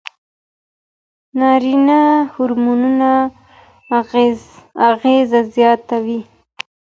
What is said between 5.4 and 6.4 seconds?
زیاتوي.